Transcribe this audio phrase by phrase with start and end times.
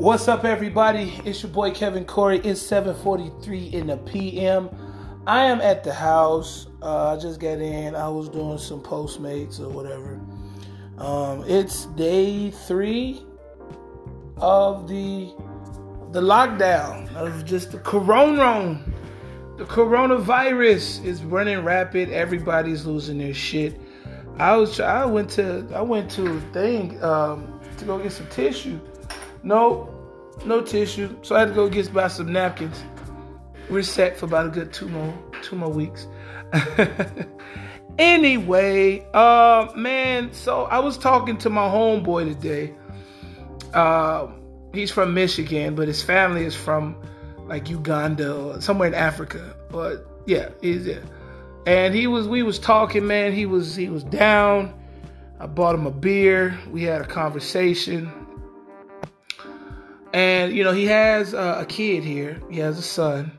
[0.00, 1.20] What's up, everybody?
[1.26, 2.38] It's your boy Kevin Cory.
[2.38, 4.70] It's 7:43 in the PM.
[5.26, 6.68] I am at the house.
[6.80, 7.94] Uh, I just got in.
[7.94, 10.18] I was doing some Postmates or whatever.
[10.96, 13.22] Um, it's day three
[14.38, 15.34] of the
[16.12, 18.80] the lockdown of just the corona.
[19.58, 22.08] The coronavirus is running rapid.
[22.08, 23.78] Everybody's losing their shit.
[24.38, 28.28] I was I went to I went to a thing um, to go get some
[28.28, 28.80] tissue.
[29.42, 29.88] No,
[30.44, 31.16] no tissue.
[31.22, 32.82] So I had to go get buy some napkins.
[33.68, 36.06] We're set for about a good two more two more weeks.
[37.98, 40.32] anyway, uh, man.
[40.32, 42.74] So I was talking to my homeboy today.
[43.72, 44.28] Uh,
[44.72, 46.96] he's from Michigan, but his family is from
[47.46, 49.54] like Uganda or somewhere in Africa.
[49.70, 51.02] But yeah, he's there.
[51.66, 53.32] And he was we was talking, man.
[53.32, 54.74] He was he was down.
[55.38, 56.58] I bought him a beer.
[56.70, 58.19] We had a conversation.
[60.12, 62.40] And you know, he has uh, a kid here.
[62.50, 63.32] He has a son.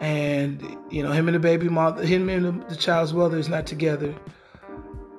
[0.00, 3.66] And you know, him and the baby mother, him and the, child's mother is not
[3.66, 4.14] together.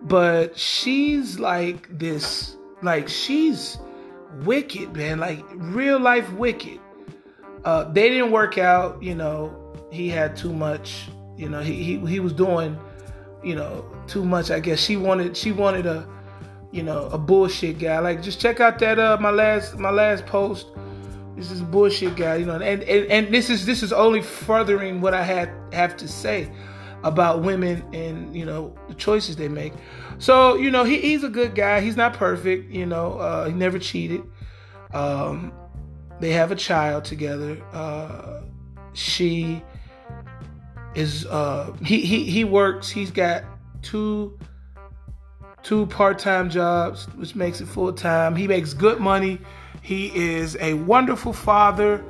[0.04, 3.78] But she's like this like she's
[4.44, 5.20] wicked, man.
[5.20, 6.80] Like real life wicked.
[7.64, 9.58] Uh, they didn't work out, you know.
[9.92, 11.10] He had too much
[11.42, 12.78] you know, he he he was doing,
[13.44, 14.52] you know, too much.
[14.52, 16.08] I guess she wanted she wanted a,
[16.72, 18.00] you know, a bullshit guy.
[18.00, 20.68] Like just check out that uh my last my last post.
[21.36, 25.02] This is bullshit guy, you know, and, and and this is this is only furthering
[25.02, 26.52] what I had have to say
[27.04, 29.74] about women and you know the choices they make.
[30.20, 31.82] So you know he, he's a good guy.
[31.82, 32.72] He's not perfect.
[32.72, 34.22] You know uh, he never cheated.
[34.94, 35.54] Um,
[36.20, 37.62] they have a child together.
[37.74, 38.42] Uh,
[38.94, 39.64] she
[40.96, 42.90] is uh he he he works.
[42.90, 43.44] He's got
[43.82, 44.38] two
[45.64, 48.36] two part-time jobs, which makes it full-time.
[48.36, 49.40] He makes good money.
[49.82, 52.04] He is a wonderful father.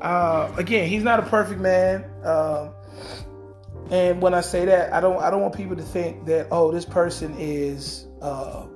[0.00, 2.04] Uh, again, he's not a perfect man.
[2.24, 2.70] Um,
[3.90, 6.72] and when I say that, I don't I don't want people to think that oh
[6.72, 8.66] this person is uh,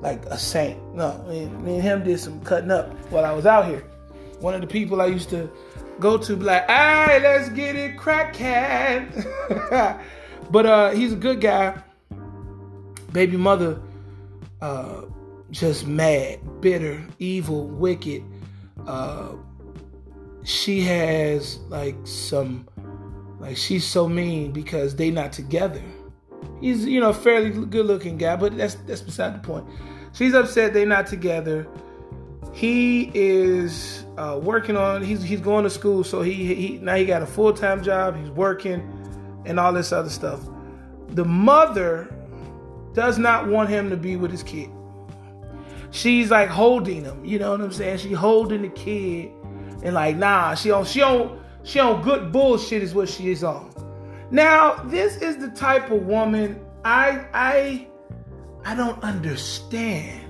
[0.00, 0.82] like a saint.
[0.94, 3.84] No, me and him did some cutting up while I was out here.
[4.40, 5.50] One of the people I used to
[6.00, 9.08] go to be like, hey, let's get it crack cat.
[10.50, 11.80] but uh, he's a good guy.
[13.12, 13.80] Baby mother,
[14.60, 15.02] uh,
[15.50, 18.22] just mad, bitter, evil, wicked.
[18.86, 19.32] Uh,
[20.44, 22.66] she has like some,
[23.38, 25.82] like she's so mean because they not together.
[26.60, 29.66] He's you know fairly good looking guy, but that's that's beside the point.
[30.12, 31.68] She's upset they not together
[32.52, 35.02] he is uh, working on.
[35.02, 38.16] He's he's going to school, so he he now he got a full time job.
[38.16, 38.82] He's working,
[39.46, 40.40] and all this other stuff.
[41.08, 42.14] The mother
[42.94, 44.70] does not want him to be with his kid.
[45.90, 47.24] She's like holding him.
[47.24, 47.98] You know what I'm saying?
[47.98, 49.30] She holding the kid,
[49.82, 53.44] and like nah, she on she on she on good bullshit is what she is
[53.44, 53.70] on.
[54.30, 57.88] Now this is the type of woman I I
[58.64, 60.20] I don't understand.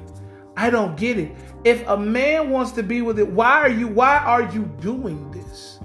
[0.56, 1.32] I don't get it.
[1.64, 5.30] If a man wants to be with it, why are you why are you doing
[5.30, 5.78] this?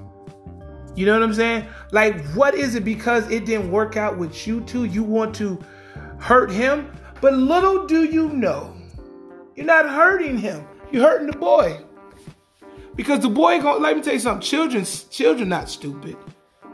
[0.95, 1.67] You know what I'm saying?
[1.91, 4.85] Like what is it because it didn't work out with you two?
[4.85, 5.59] You want to
[6.19, 6.91] hurt him?
[7.21, 8.75] But little do you know,
[9.55, 10.65] you're not hurting him.
[10.91, 11.81] You're hurting the boy.
[12.95, 14.41] Because the boy going let me tell you something.
[14.41, 16.17] Children children not stupid.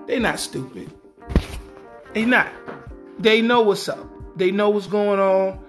[0.07, 0.91] They not stupid.
[2.13, 2.47] They not.
[3.19, 4.07] They know what's up.
[4.37, 5.63] They know what's going on.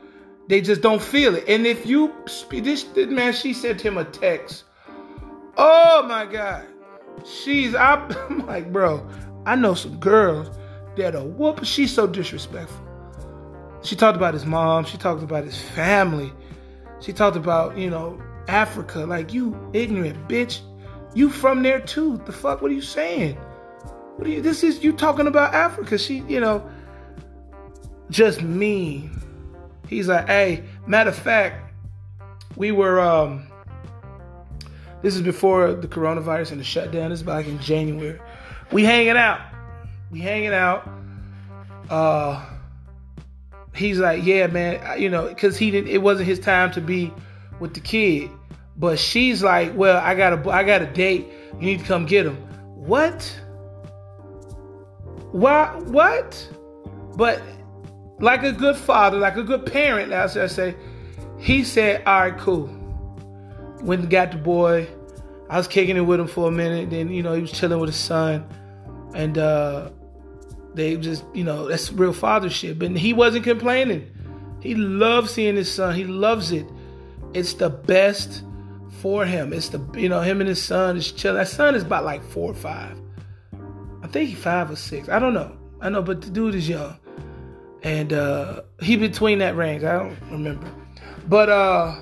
[0.48, 1.44] They just don't feel it.
[1.48, 2.12] And if you
[2.50, 4.64] this, this man, she sent him a text.
[5.56, 6.66] Oh my God.
[7.24, 7.74] She's
[8.30, 9.08] I'm like, bro,
[9.46, 10.56] I know some girls
[10.96, 11.64] that are whoop.
[11.64, 12.83] She's so disrespectful.
[13.84, 14.84] She talked about his mom.
[14.84, 16.32] She talked about his family.
[17.00, 19.00] She talked about, you know, Africa.
[19.00, 20.60] Like, you ignorant bitch.
[21.14, 22.20] You from there too.
[22.26, 22.60] The fuck?
[22.60, 23.36] What are you saying?
[24.16, 25.98] What are you this is you talking about Africa.
[25.98, 26.68] She, you know,
[28.10, 29.20] just mean
[29.88, 31.72] He's like, hey, matter of fact,
[32.56, 33.46] we were um
[35.02, 37.10] this is before the coronavirus and the shutdown.
[37.10, 38.18] This is back in January.
[38.72, 39.40] We hanging out.
[40.10, 40.88] We hanging out.
[41.90, 42.44] Uh
[43.74, 47.12] he's like, yeah, man, you know, because he didn't it wasn't his time to be
[47.60, 48.30] with the kid.
[48.76, 51.28] But she's like, well, I got a I got a date.
[51.60, 52.36] You need to come get him.
[52.74, 53.40] What?
[55.32, 56.48] Why what?
[57.16, 57.42] But
[58.20, 60.74] like a good father, like a good parent, as I say,
[61.38, 62.70] he said, all right, cool.
[63.82, 64.88] Went and got the boy.
[65.50, 66.90] I was kicking it with him for a minute.
[66.90, 68.46] Then, you know, he was chilling with his son.
[69.14, 69.90] And uh,
[70.74, 72.82] they just, you know, that's real fathership.
[72.82, 74.10] And he wasn't complaining.
[74.60, 75.94] He loves seeing his son.
[75.94, 76.66] He loves it.
[77.34, 78.42] It's the best
[79.04, 79.52] for him.
[79.52, 81.36] It's the you know him and his son is chilling.
[81.36, 82.96] That son is about like four or five.
[84.02, 85.10] I think he's five or six.
[85.10, 85.54] I don't know.
[85.82, 86.96] I know, but the dude is young,
[87.82, 89.84] and uh he between that range.
[89.84, 90.72] I don't remember,
[91.28, 92.00] but uh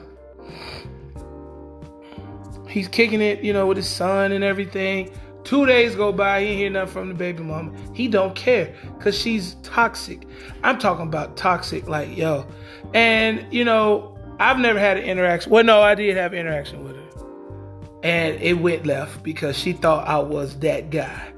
[2.69, 5.11] he's kicking it, you know, with his son and everything.
[5.45, 7.73] Two days go by, he hear nothing from the baby mama.
[7.93, 10.27] He don't care because she's toxic.
[10.63, 12.47] I'm talking about toxic, like yo.
[12.95, 15.51] And you know, I've never had an interaction.
[15.51, 20.07] Well, no, I did have interaction with her, and it went left because she thought
[20.07, 21.33] I was that guy.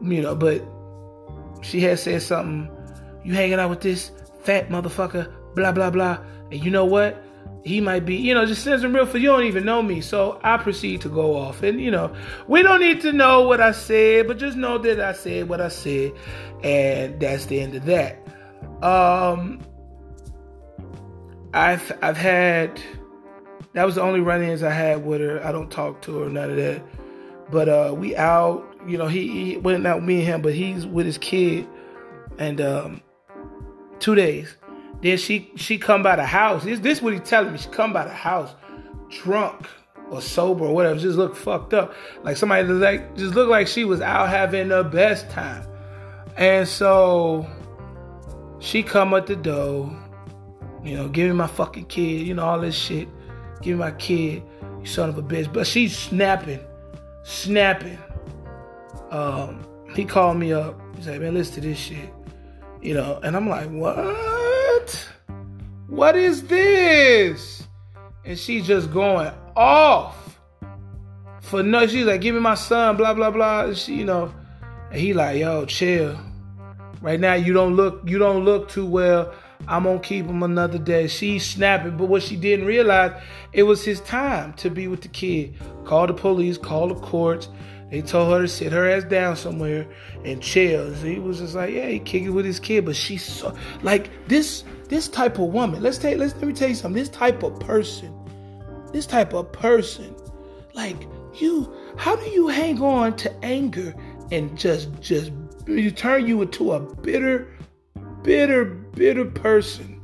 [0.00, 0.62] You know, but
[1.62, 2.74] she had said something.
[3.22, 4.12] You hanging out with this
[4.44, 5.30] fat motherfucker?
[5.54, 6.18] Blah blah blah.
[6.50, 7.22] And you know what?
[7.62, 10.00] He might be, you know, just sends him real for you don't even know me.
[10.00, 11.62] So I proceed to go off.
[11.62, 12.14] And, you know,
[12.48, 15.60] we don't need to know what I said, but just know that I said what
[15.60, 16.12] I said.
[16.62, 18.26] And that's the end of that.
[18.82, 19.60] Um
[21.52, 22.80] I've I've had
[23.74, 25.44] that was the only run-ins I had with her.
[25.44, 26.82] I don't talk to her, none of that.
[27.50, 30.86] But uh we out, you know, he, he went out me and him, but he's
[30.86, 31.68] with his kid
[32.38, 33.02] and um
[33.98, 34.56] two days.
[35.02, 36.64] Then she she come by the house.
[36.64, 37.58] This this what he telling me.
[37.58, 38.54] She come by the house,
[39.08, 39.66] drunk
[40.10, 40.98] or sober or whatever.
[40.98, 41.94] Just look fucked up.
[42.22, 45.66] Like somebody like just looked like she was out having the best time.
[46.36, 47.46] And so
[48.58, 49.90] she come at the door,
[50.84, 53.08] you know, give me my fucking kid, you know, all this shit.
[53.62, 54.42] Give me my kid,
[54.80, 55.52] you son of a bitch.
[55.52, 56.60] But she's snapping,
[57.22, 57.98] snapping.
[59.10, 60.78] Um, he called me up.
[60.96, 62.12] He's like, man, listen to this shit.
[62.80, 63.96] You know, and I'm like, what?
[65.90, 67.66] What is this?
[68.24, 70.38] And she's just going off
[71.40, 71.84] for no.
[71.88, 73.64] She's like, give me my son, blah blah blah.
[73.64, 74.32] And she, you know,
[74.92, 76.16] and he like, yo, chill.
[77.02, 79.34] Right now, you don't look, you don't look too well.
[79.66, 81.08] I'm gonna keep him another day.
[81.08, 83.20] She's snapping, but what she didn't realize,
[83.52, 85.56] it was his time to be with the kid.
[85.84, 87.48] Call the police, call the courts.
[87.90, 89.86] They told her to sit her ass down somewhere
[90.24, 90.94] and chill.
[90.94, 94.10] So he was just like, yeah, he kicking with his kid, but she's so like
[94.28, 97.00] this this type of woman, let's take let's let me tell you something.
[97.00, 98.14] This type of person,
[98.92, 100.14] this type of person,
[100.74, 103.94] like you, how do you hang on to anger
[104.30, 105.32] and just just
[105.66, 107.48] you turn you into a bitter,
[108.22, 110.00] bitter, bitter person?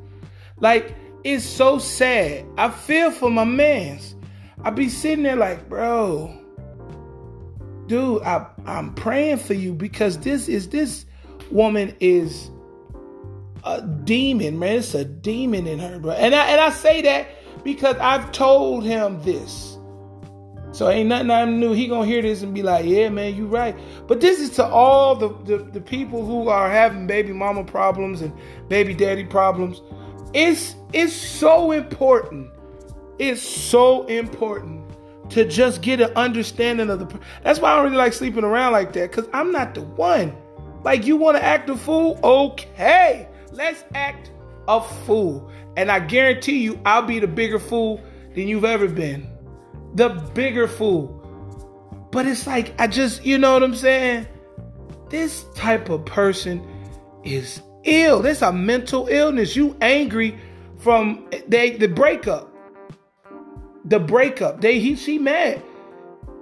[0.58, 2.46] Like it's so sad.
[2.58, 4.16] I feel for my mans.
[4.62, 6.45] I be sitting there like, bro,
[7.86, 11.06] dude, I I'm praying for you because this is this
[11.50, 12.50] woman is
[13.64, 14.76] a demon, man.
[14.78, 16.12] It's a demon in her, bro.
[16.12, 17.28] And I and I say that
[17.64, 19.78] because I've told him this.
[20.72, 21.72] So ain't nothing I knew.
[21.72, 23.74] He gonna hear this and be like, yeah, man, you right.
[24.06, 28.20] But this is to all the, the, the people who are having baby mama problems
[28.20, 28.32] and
[28.68, 29.80] baby daddy problems.
[30.34, 32.50] It's it's so important.
[33.18, 34.75] It's so important
[35.30, 37.20] to just get an understanding of the.
[37.42, 40.36] That's why I don't really like sleeping around like that, because I'm not the one.
[40.84, 42.18] Like you want to act a fool?
[42.22, 43.28] Okay.
[43.52, 44.30] Let's act
[44.68, 45.50] a fool.
[45.76, 48.00] And I guarantee you, I'll be the bigger fool
[48.34, 49.28] than you've ever been.
[49.94, 51.12] The bigger fool.
[52.12, 54.26] But it's like, I just, you know what I'm saying?
[55.10, 56.66] This type of person
[57.24, 58.22] is ill.
[58.22, 59.56] That's a mental illness.
[59.56, 60.38] You angry
[60.78, 62.52] from they the breakup.
[63.86, 64.60] The breakup.
[64.60, 65.62] They he she mad.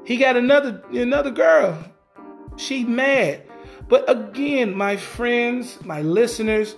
[0.04, 1.78] He got another another girl.
[2.56, 3.42] She mad.
[3.88, 6.76] But again, my friends, my listeners,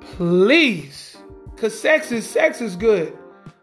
[0.00, 1.16] please,
[1.56, 3.16] cause sex is sex is good,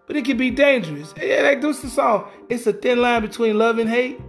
[0.06, 1.14] but it can be dangerous.
[1.20, 2.30] Yeah, like this the song.
[2.50, 4.20] It's a thin line between love and hate.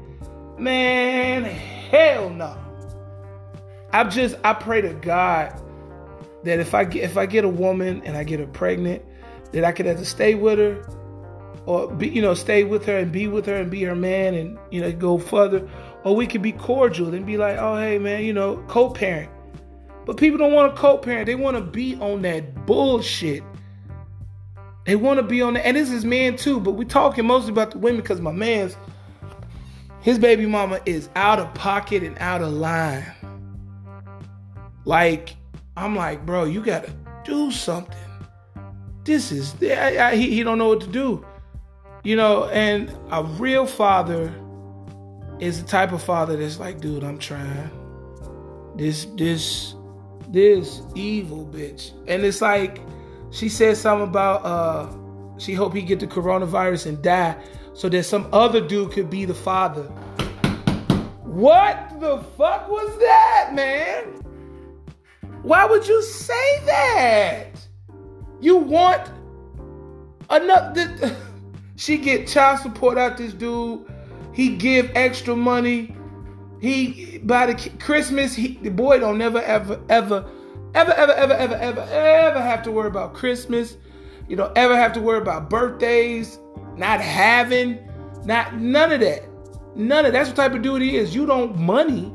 [0.58, 2.56] Man, hell no.
[3.92, 5.60] I just I pray to God
[6.44, 9.02] that if I get if I get a woman and I get her pregnant,
[9.52, 10.82] that I could have to stay with her
[11.66, 14.34] or be you know stay with her and be with her and be her man
[14.34, 15.68] and you know go further,
[16.04, 19.30] or we could be cordial and be like, oh hey man, you know co-parent.
[20.04, 21.26] But people don't want to co-parent.
[21.26, 23.42] They want to be on that bullshit.
[24.84, 25.66] They want to be on that.
[25.66, 28.76] And this is men too, but we're talking mostly about the women because my man's
[30.04, 33.06] his baby mama is out of pocket and out of line.
[34.84, 35.34] Like,
[35.78, 36.92] I'm like, bro, you gotta
[37.24, 37.96] do something.
[39.04, 41.24] This is I, I, he, he don't know what to do.
[42.04, 44.32] You know, and a real father
[45.40, 47.70] is the type of father that's like, dude, I'm trying.
[48.76, 49.74] This this
[50.28, 51.92] this evil bitch.
[52.06, 52.80] And it's like
[53.30, 54.94] she said something about uh
[55.38, 57.36] she hope he get the coronavirus and die
[57.72, 59.84] so that some other dude could be the father.
[61.22, 64.04] What the fuck was that, man?
[65.42, 67.46] Why would you say that?
[68.40, 69.10] You want
[70.30, 71.16] another
[71.76, 73.84] She get child support out this dude.
[74.32, 75.96] He give extra money.
[76.60, 80.24] He by the Christmas, he, the boy don't never ever ever
[80.74, 83.76] ever ever ever ever ever ever have to worry about Christmas.
[84.28, 86.38] You don't ever have to worry about birthdays,
[86.76, 87.78] not having,
[88.24, 89.24] not none of that.
[89.76, 91.14] None of that's what type of dude he is.
[91.14, 92.12] You don't money.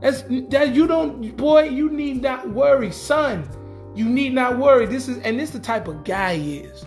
[0.00, 3.48] That's that you don't boy, you need not worry, son.
[3.94, 4.86] You need not worry.
[4.86, 6.86] This is and this is the type of guy he is.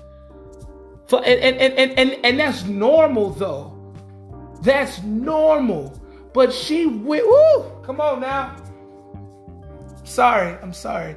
[1.07, 3.71] For and and and and, and that's normal though.
[4.61, 6.01] That's normal.
[6.33, 8.57] But she went, woo, come on now.
[10.03, 11.15] Sorry, I'm sorry.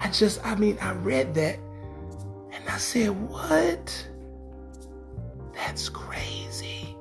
[0.00, 1.58] I just, I mean, I read that
[2.52, 4.08] and I said, what?
[5.54, 6.96] That's crazy.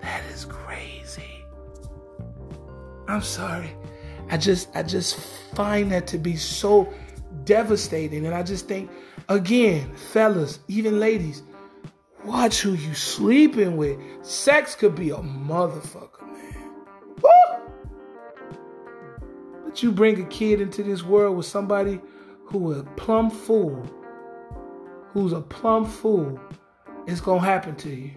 [0.00, 1.44] That is crazy.
[3.06, 3.76] I'm sorry.
[4.30, 5.16] I just, I just
[5.54, 6.92] find that to be so
[7.44, 8.24] devastating.
[8.24, 8.90] And I just think,
[9.28, 11.42] again, fellas, even ladies,
[12.24, 13.98] watch who you sleeping with.
[14.22, 16.72] Sex could be a motherfucker, man.
[17.22, 17.30] Woo!
[19.64, 22.00] But you bring a kid into this world with somebody
[22.44, 23.82] who a plumb fool,
[25.12, 26.40] who's a plumb fool,
[27.06, 28.10] it's gonna happen to you.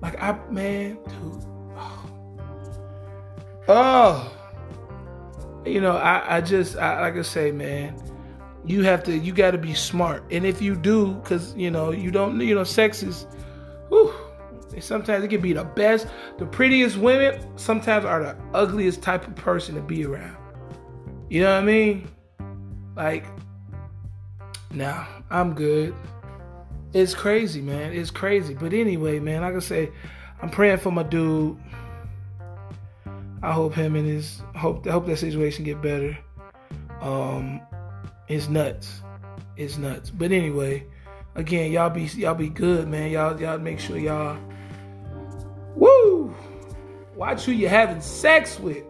[0.00, 1.44] Like I, man, dude.
[1.76, 2.10] Oh,
[3.68, 4.32] oh.
[5.64, 7.96] you know, I, I just, I, like I say, man,
[8.66, 10.24] you have to, you got to be smart.
[10.30, 13.26] And if you do, because you know, you don't, you know, sex is,
[13.88, 14.12] whew,
[14.80, 16.06] sometimes it can be the best,
[16.38, 17.46] the prettiest women.
[17.56, 20.36] Sometimes are the ugliest type of person to be around.
[21.28, 22.08] You know what I mean?
[22.96, 23.26] Like,
[24.70, 25.94] nah, I'm good.
[26.92, 27.92] It's crazy, man.
[27.92, 28.54] It's crazy.
[28.54, 29.90] But anyway, man, like I say,
[30.40, 31.58] I'm praying for my dude.
[33.42, 36.16] I hope him and his hope hope that situation get better.
[37.00, 37.60] Um,
[38.28, 39.02] it's nuts.
[39.56, 40.10] It's nuts.
[40.10, 40.86] But anyway,
[41.34, 43.10] again, y'all be y'all be good, man.
[43.10, 44.38] Y'all y'all make sure y'all
[45.74, 46.34] woo
[47.14, 48.84] watch who you're having sex with.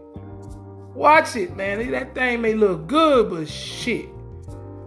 [0.95, 1.91] Watch it, man.
[1.91, 4.09] That thing may look good, but shit.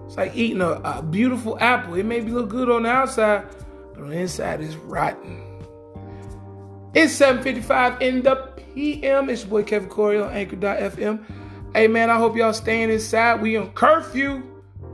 [0.06, 1.96] It's like eating a, a beautiful apple.
[1.96, 3.46] It may look good on the outside,
[3.94, 5.44] but on the inside it's rotten.
[6.94, 8.36] It's 7:55 in the
[8.74, 9.30] PM.
[9.30, 11.24] It's your boy Kevin Cory on Anchor.fm.
[11.78, 13.40] Hey man, I hope y'all staying inside.
[13.40, 14.42] We on curfew.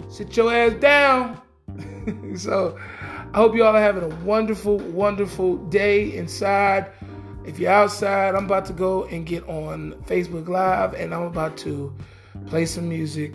[0.10, 1.42] Sit your ass down.
[2.36, 2.78] so
[3.34, 6.92] I hope y'all are having a wonderful, wonderful day inside.
[7.46, 11.56] If you're outside, I'm about to go and get on Facebook Live and I'm about
[11.60, 11.96] to
[12.48, 13.34] play some music.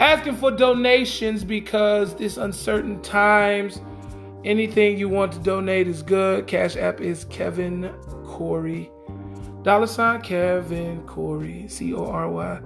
[0.00, 3.80] Asking for donations because this uncertain times,
[4.44, 6.48] anything you want to donate is good.
[6.48, 7.94] Cash App is Kevin
[8.26, 8.90] Cory.
[9.62, 11.66] Dollar sign Kevin Cory.
[11.68, 12.60] C O R Y.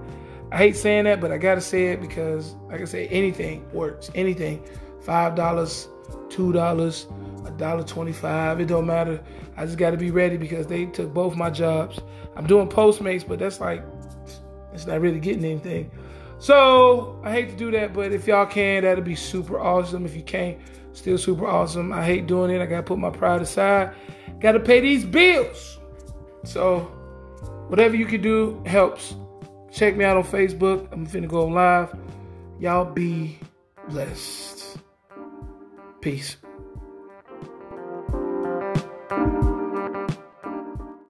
[0.51, 4.11] I hate saying that, but I gotta say it because, like I say, anything works.
[4.15, 4.63] Anything.
[5.01, 5.87] Five dollars,
[6.29, 7.07] two dollars,
[7.45, 8.59] a dollar twenty-five.
[8.59, 9.21] It don't matter.
[9.57, 11.99] I just got to be ready because they took both my jobs.
[12.35, 13.83] I'm doing Postmates, but that's like
[14.73, 15.91] it's not really getting anything.
[16.37, 20.05] So I hate to do that, but if y'all can, that'd be super awesome.
[20.05, 20.57] If you can't,
[20.93, 21.93] still super awesome.
[21.93, 22.61] I hate doing it.
[22.61, 23.93] I gotta put my pride aside.
[24.39, 25.79] Gotta pay these bills.
[26.45, 26.79] So
[27.67, 29.15] whatever you can do helps.
[29.71, 30.87] Check me out on Facebook.
[30.91, 31.93] I'm finna go live.
[32.59, 33.37] Y'all be
[33.89, 34.77] blessed.
[35.99, 36.37] Peace.